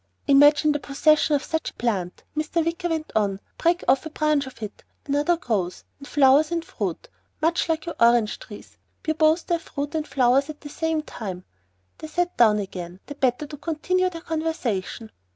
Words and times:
"Imagine 0.27 0.71
the 0.71 0.79
possession 0.79 1.35
of 1.35 1.43
such 1.43 1.69
a 1.69 1.73
plant!" 1.75 2.23
Mr. 2.35 2.65
Wicker 2.65 2.89
went 2.89 3.11
on. 3.15 3.39
"Break 3.59 3.83
off 3.87 4.03
a 4.03 4.09
branch 4.09 4.47
of 4.47 4.59
it 4.63 4.83
another 5.05 5.37
grows. 5.37 5.83
And 5.99 6.07
flowers 6.07 6.49
and 6.51 6.65
fruit 6.65 7.07
much 7.39 7.69
like 7.69 7.85
your 7.85 7.93
orange 7.99 8.39
trees 8.39 8.79
bear 9.03 9.13
both 9.13 9.45
their 9.45 9.59
fruit 9.59 9.93
and 9.93 10.07
flowers 10.07 10.49
at 10.49 10.61
the 10.61 10.69
same 10.69 11.03
time." 11.03 11.43
They 11.99 12.07
sat 12.07 12.35
down 12.35 12.57
again, 12.57 12.99
the 13.05 13.13
better 13.13 13.45
to 13.45 13.57
continue 13.57 14.09
their 14.09 14.21
conversation. 14.21 15.11